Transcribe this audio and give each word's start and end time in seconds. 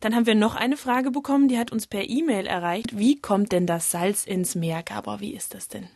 Dann 0.00 0.14
haben 0.14 0.26
wir 0.26 0.34
noch 0.34 0.56
eine 0.56 0.78
Frage 0.78 1.10
bekommen, 1.10 1.48
die 1.48 1.58
hat 1.58 1.72
uns 1.72 1.86
per 1.86 2.08
E-Mail 2.08 2.46
erreicht. 2.46 2.98
Wie 2.98 3.20
kommt 3.20 3.52
denn 3.52 3.66
das 3.66 3.90
Salz 3.90 4.24
ins 4.24 4.54
Meer? 4.54 4.82
Gabor, 4.82 5.20
wie 5.20 5.34
ist 5.34 5.54
das 5.54 5.68
denn? 5.68 5.88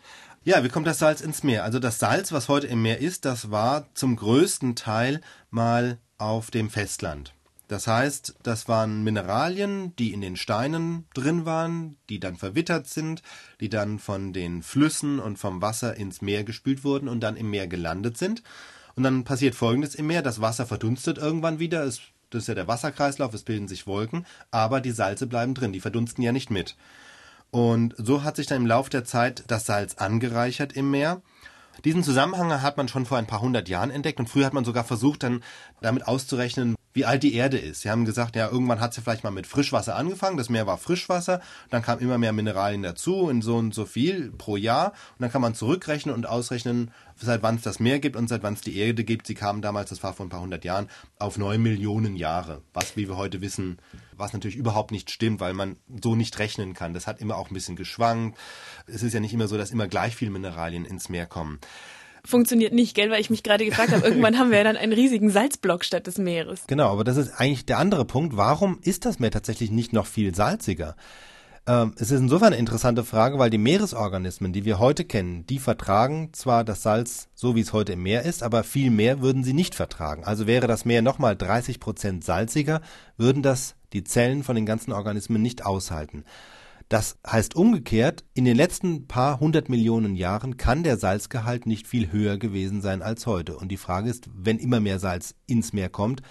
Ja, 0.45 0.63
wie 0.63 0.69
kommt 0.69 0.87
das 0.87 0.99
Salz 0.99 1.23
ins 1.23 1.43
Meer? 1.43 1.65
Also 1.65 1.79
das 1.79 1.99
Salz, 1.99 2.31
was 2.31 2.51
heute 2.51 2.67
im 2.67 2.83
Meer 2.83 2.99
ist, 2.99 3.25
das 3.25 3.51
war 3.51 3.87
zum 3.95 4.17
größten 4.17 4.77
Teil 4.77 5.23
mal 5.51 5.99
auf 6.19 6.51
dem 6.51 6.69
Festland. 6.69 7.33
Das 7.67 7.87
heißt, 7.87 8.35
das 8.43 8.69
waren 8.69 9.05
Mineralien, 9.05 9.97
die 9.97 10.13
in 10.13 10.21
den 10.21 10.37
Steinen 10.37 11.07
drin 11.15 11.47
waren, 11.47 11.97
die 12.11 12.21
dann 12.21 12.37
verwittert 12.37 12.87
sind, 12.89 13.23
die 13.61 13.71
dann 13.71 13.99
von 13.99 14.35
den 14.35 14.63
Flüssen 14.63 15.19
und 15.19 15.39
vom 15.39 15.63
Wasser 15.63 15.97
ins 15.97 16.21
Meer 16.21 16.45
gespült 16.45 16.85
wurden 16.85 17.09
und 17.09 17.21
dann 17.21 17.37
im 17.37 17.49
Meer 17.49 17.67
gelandet 17.67 18.19
sind. 18.19 18.43
Und 18.97 19.03
dann 19.03 19.25
passiert 19.25 19.55
Folgendes 19.55 19.95
im 19.95 20.07
Meer, 20.07 20.21
das 20.21 20.43
Wasser 20.43 20.67
verdunstet 20.67 21.17
irgendwann 21.17 21.59
wieder, 21.59 21.85
es, 21.85 22.03
das 22.35 22.45
ist 22.45 22.49
ja 22.49 22.55
der 22.55 22.69
Wasserkreislauf, 22.69 23.33
es 23.35 23.45
bilden 23.45 23.69
sich 23.69 23.87
Wolken, 23.87 24.27
aber 24.51 24.81
die 24.81 24.91
Salze 24.91 25.27
bleiben 25.27 25.55
drin, 25.55 25.73
die 25.73 25.81
verdunsten 25.81 26.23
ja 26.23 26.33
nicht 26.33 26.51
mit. 26.51 26.77
Und 27.51 27.95
so 27.97 28.25
hat 28.25 28.37
sich 28.37 28.47
dann 28.47 28.63
im 28.63 28.67
Laufe 28.67 28.91
der 28.91 29.05
Zeit 29.05 29.45
das 29.47 29.65
Salz 29.65 29.95
angereichert 29.95 30.73
im 30.73 30.91
Meer. 30.91 31.23
Diesen 31.85 32.03
Zusammenhang 32.03 32.63
hat 32.63 32.77
man 32.77 32.89
schon 32.89 33.07
vor 33.07 33.19
ein 33.19 33.27
paar 33.27 33.41
hundert 33.41 33.69
Jahren 33.69 33.91
entdeckt 33.91 34.19
und 34.19 34.29
früher 34.29 34.47
hat 34.47 34.53
man 34.53 34.65
sogar 34.65 34.85
versucht, 34.85 35.23
dann 35.23 35.43
damit 35.81 36.07
auszurechnen, 36.07 36.75
wie 36.95 37.05
alt 37.05 37.25
die 37.25 37.35
Erde 37.35 37.59
ist. 37.59 37.83
Sie 37.83 37.91
haben 37.91 38.05
gesagt, 38.05 38.37
ja, 38.37 38.49
irgendwann 38.49 38.81
hat 38.81 38.95
sie 38.95 39.03
vielleicht 39.03 39.25
mal 39.25 39.31
mit 39.31 39.49
Frischwasser 39.49 39.97
angefangen, 39.97 40.37
das 40.37 40.49
Meer 40.49 40.67
war 40.67 40.79
Frischwasser, 40.79 41.41
dann 41.69 41.83
kamen 41.83 42.01
immer 42.01 42.19
mehr 42.19 42.33
Mineralien 42.33 42.83
dazu 42.83 43.29
in 43.29 43.43
so 43.43 43.57
und 43.57 43.75
so 43.75 43.85
viel 43.85 44.31
pro 44.31 44.57
Jahr 44.57 44.93
und 44.93 45.23
dann 45.23 45.33
kann 45.33 45.43
man 45.43 45.55
zurückrechnen 45.55 46.15
und 46.15 46.27
ausrechnen, 46.27 46.93
seit 47.17 47.43
wann 47.43 47.57
es 47.57 47.63
das 47.63 47.81
Meer 47.81 47.99
gibt 47.99 48.15
und 48.15 48.29
seit 48.29 48.45
wann 48.45 48.55
es 48.55 48.61
die 48.61 48.77
Erde 48.77 49.03
gibt. 49.03 49.27
Sie 49.27 49.35
kamen 49.35 49.61
damals, 49.61 49.91
das 49.91 50.03
war 50.05 50.15
vor 50.15 50.25
ein 50.25 50.31
paar 50.31 50.41
hundert 50.41 50.65
Jahren, 50.65 50.89
auf 51.19 51.37
neun 51.37 51.63
Millionen 51.63 52.15
Jahre, 52.15 52.63
was, 52.73 52.97
wie 52.97 53.09
wir 53.09 53.17
heute 53.17 53.41
wissen, 53.41 53.79
was 54.17 54.33
natürlich 54.33 54.57
überhaupt 54.57 54.93
nicht 54.93 55.11
stimmt, 55.11 55.41
weil 55.41 55.53
man 55.53 55.77
so 56.03 56.15
nicht 56.15 56.39
rechnen 56.39 56.75
kann. 56.75 56.95
Das 56.95 57.09
hat 57.09 57.21
immer 57.21 57.37
auch 57.37 57.51
ein 57.51 57.55
bisschen 57.55 57.77
geschwankt. 57.77 58.39
Es 58.87 59.03
ist 59.03 59.13
ja 59.13 59.21
nicht 59.21 59.35
immer 59.35 59.49
so, 59.49 59.59
dass 59.59 59.73
immer 59.73 59.89
gleich 59.89 60.15
viel 60.15 60.31
Mineralien 60.31 60.85
ins 60.85 61.09
Meer 61.09 61.27
kommen 61.27 61.59
funktioniert 62.25 62.73
nicht, 62.73 62.95
gell? 62.95 63.11
Weil 63.11 63.21
ich 63.21 63.31
mich 63.31 63.43
gerade 63.43 63.65
gefragt 63.65 63.93
habe, 63.93 64.07
irgendwann 64.07 64.39
haben 64.39 64.51
wir 64.51 64.59
ja 64.59 64.65
dann 64.65 64.77
einen 64.77 64.93
riesigen 64.93 65.31
Salzblock 65.31 65.85
statt 65.85 66.07
des 66.07 66.19
Meeres. 66.19 66.63
Genau, 66.67 66.91
aber 66.91 67.05
das 67.05 67.17
ist 67.17 67.39
eigentlich 67.39 67.67
der 67.67 67.79
andere 67.79 68.05
Punkt. 68.05 68.37
Warum 68.37 68.79
ist 68.83 69.05
das 69.05 69.19
Meer 69.19 69.31
tatsächlich 69.31 69.71
nicht 69.71 69.93
noch 69.93 70.07
viel 70.07 70.35
salziger? 70.35 70.97
Ähm, 71.67 71.95
es 71.97 72.11
ist 72.11 72.21
insofern 72.21 72.49
eine 72.49 72.57
interessante 72.57 73.05
Frage, 73.05 73.39
weil 73.39 73.49
die 73.49 73.59
Meeresorganismen, 73.59 74.53
die 74.53 74.65
wir 74.65 74.79
heute 74.79 75.05
kennen, 75.05 75.47
die 75.47 75.59
vertragen 75.59 76.31
zwar 76.33 76.63
das 76.63 76.83
Salz 76.83 77.29
so, 77.35 77.57
wie 77.57 77.61
es 77.61 77.73
heute 77.73 77.95
im 77.95 78.03
Meer 78.03 78.23
ist, 78.23 78.43
aber 78.43 78.65
viel 78.65 78.91
mehr 78.91 79.23
würden 79.23 79.45
sie 79.45 79.55
nicht 79.55 79.75
vertragen. 79.75 80.25
Also 80.25 80.47
wäre 80.47 80.67
das 80.67 80.85
Meer 80.85 81.01
nochmal 81.01 81.37
30 81.37 81.81
Prozent 81.81 82.25
salziger, 82.25 82.83
würden 83.17 83.43
das 83.43 83.77
die 83.95 84.05
Zellen 84.05 84.43
von 84.43 84.57
den 84.57 84.67
ganzen 84.67 84.93
Organismen 84.93 85.41
nicht 85.41 85.65
aushalten. 85.65 86.25
Das 86.89 87.17
heißt 87.27 87.57
umgekehrt, 87.57 88.25
in 88.35 88.45
den 88.45 88.57
letzten 88.57 89.07
paar 89.07 89.41
hundert 89.41 89.69
Millionen 89.69 90.15
Jahren 90.17 90.57
kann 90.57 90.83
der 90.83 90.99
Salzgehalt 90.99 91.67
nicht 91.67 91.87
viel 91.87 92.13
höher 92.13 92.39
gewesen 92.39 92.83
sein 92.83 93.03
als 93.03 93.27
heute. 93.27 93.57
Und 93.57 93.69
die 93.69 93.77
Frage 93.77 94.11
ist, 94.11 94.29
wenn 94.35 94.59
immer 94.59 94.81
mehr 94.81 94.99
Salz 94.99 95.35
ins 95.47 95.73
Meer 95.73 95.89
kommt, 95.89 96.23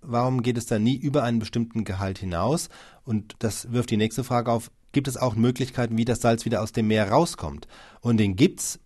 warum 0.00 0.42
geht 0.42 0.56
es 0.56 0.66
dann 0.66 0.82
nie 0.82 0.96
über 0.96 1.22
einen 1.22 1.38
bestimmten 1.38 1.84
Gehalt 1.84 2.18
hinaus? 2.18 2.68
Und 3.04 3.36
das 3.40 3.72
wirft 3.72 3.90
die 3.90 3.98
nächste 3.98 4.24
Frage 4.24 4.50
auf, 4.50 4.70
gibt 4.92 5.06
es 5.06 5.16
auch 5.16 5.36
Möglichkeiten, 5.36 5.98
wie 5.98 6.04
das 6.04 6.20
Salz 6.20 6.44
wieder 6.44 6.62
aus 6.62 6.72
dem 6.72 6.88
Meer 6.88 7.10
rauskommt? 7.10 7.68
Und 8.00 8.16
den 8.16 8.36
gibt's, 8.36 8.80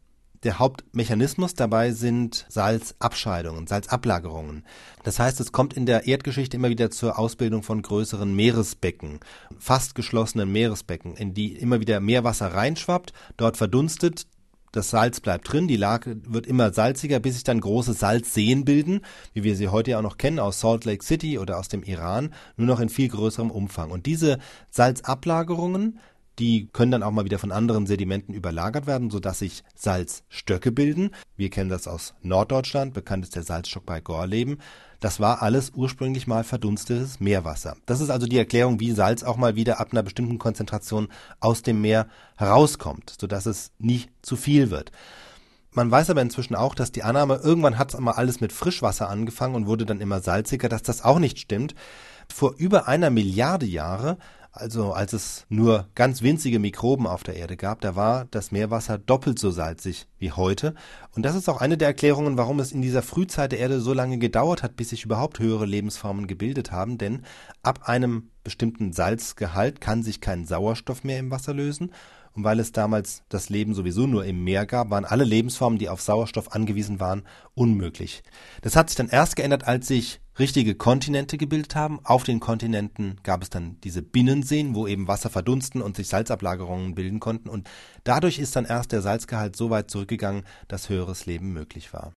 der 0.45 0.59
Hauptmechanismus 0.59 1.55
dabei 1.55 1.92
sind 1.92 2.45
Salzabscheidungen, 2.48 3.67
Salzablagerungen. 3.67 4.64
Das 5.03 5.19
heißt, 5.19 5.41
es 5.41 5.53
kommt 5.53 5.75
in 5.75 5.86
der 5.86 6.06
Erdgeschichte 6.06 6.56
immer 6.56 6.69
wieder 6.69 6.91
zur 6.91 7.19
Ausbildung 7.19 7.62
von 7.62 7.83
größeren 7.83 8.34
Meeresbecken, 8.34 9.20
fast 9.59 9.95
geschlossenen 9.95 10.53
Meeresbecken, 10.53 11.17
in 11.17 11.34
die 11.34 11.56
immer 11.56 11.81
wieder 11.81 12.01
Meerwasser 12.01 12.48
reinschwappt, 12.55 13.12
dort 13.36 13.56
verdunstet, 13.56 14.27
das 14.75 14.91
Salz 14.91 15.20
bleibt 15.20 15.53
drin, 15.53 15.69
die 15.69 15.77
Lage 15.77 16.17
wird 16.27 16.48
immer 16.48 16.73
salziger, 16.73 17.20
bis 17.20 17.35
sich 17.35 17.45
dann 17.45 17.61
große 17.61 17.92
Salzseen 17.92 18.64
bilden, 18.64 19.02
wie 19.33 19.45
wir 19.45 19.55
sie 19.55 19.68
heute 19.68 19.92
ja 19.92 19.98
auch 19.98 20.02
noch 20.02 20.18
kennen 20.18 20.41
aus 20.41 20.58
Salt 20.58 20.85
Lake 20.85 21.05
City 21.05 21.39
oder 21.39 21.61
aus 21.61 21.68
dem 21.68 21.85
Iran, 21.85 22.35
nur 22.57 22.67
noch 22.67 22.80
in 22.80 22.89
viel 22.89 23.08
größerem 23.08 23.52
Umfang. 23.52 23.92
Und 23.92 24.07
diese 24.07 24.39
Salzablagerungen 24.70 26.01
die 26.39 26.68
können 26.72 26.90
dann 26.90 27.02
auch 27.02 27.11
mal 27.11 27.24
wieder 27.24 27.39
von 27.39 27.52
anderen 27.52 27.86
Sedimenten 27.86 28.34
überlagert 28.34 28.86
werden, 28.86 29.11
sodass 29.11 29.39
sich 29.39 29.62
Salzstöcke 29.74 30.72
bilden. 30.72 31.11
Wir 31.36 31.50
kennen 31.50 31.70
das 31.70 31.86
aus 31.86 32.14
Norddeutschland, 32.22 32.95
bekannt 32.95 33.24
ist 33.24 33.36
der 33.36 33.45
Salzstock 33.45 33.86
bei 33.86 34.00
Gorleben. 34.00 34.58
Das 35.00 35.20
war 35.20 35.42
alles 35.42 35.73
ursprünglich 35.74 36.27
mal 36.27 36.44
verdunstetes 36.44 37.20
Meerwasser. 37.20 37.77
Das 37.86 38.00
ist 38.00 38.11
also 38.11 38.27
die 38.27 38.39
Erklärung, 38.39 38.80
wie 38.80 38.92
Salz 38.92 39.23
auch 39.23 39.36
mal 39.36 39.55
wieder 39.55 39.78
ab 39.78 39.89
einer 39.92 40.02
bestimmten 40.02 40.39
Konzentration 40.39 41.08
aus 41.40 41.62
dem 41.62 41.80
Meer 41.80 42.08
herauskommt, 42.36 43.14
sodass 43.20 43.46
es 43.46 43.73
nicht 43.78 44.11
zu 44.23 44.36
viel 44.36 44.70
wird. 44.70 44.92
Man 45.73 45.90
weiß 45.90 46.11
aber 46.11 46.23
inzwischen 46.23 46.55
auch, 46.55 46.74
dass 46.74 46.92
die 46.92 47.02
Annahme, 47.02 47.40
irgendwann 47.42 47.78
hat 47.78 47.90
es 47.90 47.96
einmal 47.96 48.14
alles 48.14 48.40
mit 48.40 48.52
Frischwasser 48.52 49.11
angefangen 49.11 49.56
und 49.56 49.67
wurde 49.67 49.84
dann 49.84 50.00
immer 50.00 50.20
salziger, 50.20 50.68
dass 50.68 50.83
das 50.83 51.05
auch 51.05 51.18
nicht 51.18 51.39
stimmt. 51.39 51.74
Vor 52.33 52.55
über 52.56 52.86
einer 52.86 53.11
Milliarde 53.11 53.67
Jahre 53.67 54.17
also 54.57 54.92
als 54.92 55.13
es 55.13 55.47
nur 55.48 55.89
ganz 55.97 56.23
winzige 56.23 56.61
Mikroben 56.61 57.09
auf 57.09 57.25
der 57.25 57.35
Erde 57.35 57.57
gab, 57.57 57.81
da 57.81 57.97
war 57.97 58.27
das 58.31 58.53
Meerwasser 58.53 58.98
doppelt 58.98 59.37
so 59.37 59.51
salzig 59.51 60.07
wie 60.19 60.31
heute. 60.31 60.75
Und 61.17 61.25
das 61.25 61.35
ist 61.35 61.48
auch 61.48 61.61
eine 61.61 61.77
der 61.77 61.89
Erklärungen, 61.89 62.39
warum 62.39 62.61
es 62.61 62.70
in 62.70 62.81
dieser 62.81 63.03
Frühzeit 63.03 63.51
der 63.51 63.59
Erde 63.59 63.81
so 63.81 63.92
lange 63.92 64.19
gedauert 64.19 64.63
hat, 64.63 64.77
bis 64.77 64.91
sich 64.91 65.05
überhaupt 65.05 65.41
höhere 65.41 65.67
Lebensformen 65.67 66.29
gebildet 66.29 66.70
haben. 66.70 66.98
Denn 66.98 67.23
ab 67.65 67.89
einem 67.89 68.31
bestimmten 68.45 68.92
Salzgehalt 68.92 69.81
kann 69.81 70.05
sich 70.05 70.20
kein 70.20 70.47
Sauerstoff 70.47 71.03
mehr 71.03 71.19
im 71.19 71.33
Wasser 71.33 71.53
lösen. 71.53 71.91
Und 72.33 72.45
weil 72.45 72.61
es 72.61 72.71
damals 72.71 73.25
das 73.29 73.48
Leben 73.48 73.75
sowieso 73.75 74.07
nur 74.07 74.25
im 74.25 74.45
Meer 74.45 74.67
gab, 74.67 74.91
waren 74.91 75.05
alle 75.05 75.25
Lebensformen, 75.25 75.81
die 75.81 75.89
auf 75.89 76.01
Sauerstoff 76.01 76.53
angewiesen 76.53 77.01
waren, 77.01 77.25
unmöglich. 77.55 78.23
Das 78.63 78.77
hat 78.77 78.89
sich 78.89 78.97
dann 78.97 79.09
erst 79.09 79.35
geändert, 79.35 79.67
als 79.67 79.89
sich 79.89 80.21
richtige 80.39 80.74
Kontinente 80.74 81.39
gebildet 81.39 81.74
haben. 81.74 82.00
Auf 82.05 82.24
den 82.24 82.40
Kontinenten 82.40 83.17
gab 83.22 83.42
es 83.42 83.50
dann 83.50 83.80
diese 83.83 84.02
Binnenseen, 84.02 84.74
wo 84.74 84.86
eben 84.86 85.08
Wasser 85.08 85.30
verdunsten 85.30 85.80
und 85.80 85.96
sich 85.96 86.08
Salzablagerungen 86.08 86.95
bilden 86.95 87.20
konnten. 87.20 87.48
Und 87.48 87.68
dadurch 88.05 88.39
ist 88.39 88.55
dann 88.56 88.67
erst 88.67 88.92
der 88.92 89.02
Salzgehalt 89.02 89.56
so 89.56 89.70
weit 89.70 89.90
zurückgegangen, 89.90 90.44
dass 90.68 90.89
höheres 90.89 91.27
Leben 91.27 91.52
möglich 91.52 91.92
war. 91.92 92.12